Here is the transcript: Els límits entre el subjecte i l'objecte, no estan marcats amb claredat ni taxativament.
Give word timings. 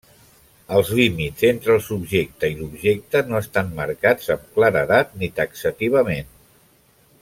Els 0.77 0.87
límits 0.99 1.45
entre 1.49 1.75
el 1.79 1.83
subjecte 1.89 2.51
i 2.53 2.57
l'objecte, 2.63 3.23
no 3.33 3.39
estan 3.45 3.71
marcats 3.83 4.35
amb 4.39 4.51
claredat 4.59 5.17
ni 5.23 5.31
taxativament. 5.43 6.37